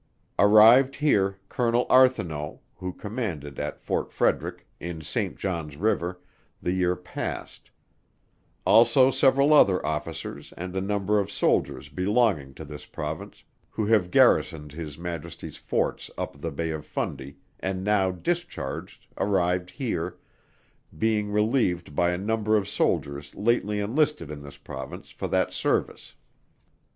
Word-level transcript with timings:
"Arrived 0.39 0.95
here, 0.95 1.37
Colonel 1.47 1.85
Arthithnot, 1.87 2.57
who 2.77 2.91
commanded 2.91 3.59
at 3.59 3.79
Fort 3.79 4.11
Frederick, 4.11 4.65
in 4.79 4.99
Saint 5.01 5.37
John's 5.37 5.77
River, 5.77 6.19
the 6.59 6.71
year 6.71 6.95
past; 6.95 7.69
also 8.65 9.11
several 9.11 9.53
other 9.53 9.85
officers 9.85 10.53
and 10.57 10.75
a 10.75 10.81
number 10.81 11.19
of 11.19 11.29
soldiers 11.29 11.87
belonging 11.87 12.55
to 12.55 12.65
this 12.65 12.87
Province, 12.87 13.43
who 13.69 13.85
have 13.85 14.09
garrisoned 14.09 14.71
His 14.71 14.97
Majesty's 14.97 15.57
forts 15.57 16.09
up 16.17 16.41
the 16.41 16.49
Bay 16.49 16.71
of 16.71 16.83
Fundy, 16.83 17.37
and 17.59 17.83
now 17.83 18.09
discharged, 18.09 19.05
arrived 19.19 19.69
here, 19.69 20.17
being 20.97 21.29
relieved 21.31 21.93
by 21.95 22.09
a 22.09 22.17
number 22.17 22.57
of 22.57 22.67
soldiers 22.67 23.35
lately 23.35 23.79
enlisted 23.79 24.31
in 24.31 24.41
this 24.41 24.57
Province, 24.57 25.11
for 25.11 25.27
that 25.27 25.53
service. 25.53 26.15